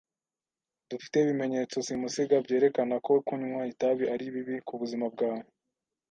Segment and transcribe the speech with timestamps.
[0.89, 5.45] Dufite ibimenyetso simusiga byerekana ko kunywa itabi ari bibi kubuzima bwawe.